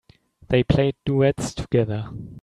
They 0.47 0.63
play 0.63 0.93
duets 1.05 1.53
together. 1.53 2.09